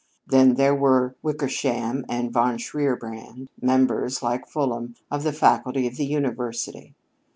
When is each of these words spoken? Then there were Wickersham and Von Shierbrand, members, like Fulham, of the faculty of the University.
Then 0.25 0.55
there 0.55 0.73
were 0.73 1.15
Wickersham 1.21 2.05
and 2.09 2.33
Von 2.33 2.57
Shierbrand, 2.57 3.49
members, 3.61 4.23
like 4.23 4.47
Fulham, 4.47 4.95
of 5.11 5.21
the 5.21 5.31
faculty 5.31 5.85
of 5.85 5.97
the 5.97 6.07
University. 6.07 6.95